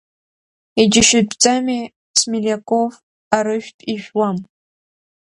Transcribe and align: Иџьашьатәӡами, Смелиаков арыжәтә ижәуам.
Иџьашьатәӡами, 0.81 1.79
Смелиаков 2.19 2.93
арыжәтә 3.37 3.83
ижәуам. 3.93 4.37